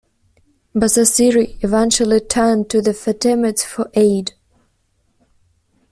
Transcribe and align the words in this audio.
Basasiri 0.73 1.59
eventually 1.63 2.19
turned 2.21 2.71
to 2.71 2.81
the 2.81 2.89
Fatimids 2.89 3.63
for 3.63 3.91
aid. 3.93 4.33